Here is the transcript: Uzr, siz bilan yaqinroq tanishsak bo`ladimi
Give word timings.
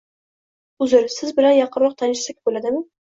Uzr, 0.85 1.05
siz 1.15 1.33
bilan 1.41 1.53
yaqinroq 1.59 1.95
tanishsak 2.01 2.41
bo`ladimi 2.49 2.83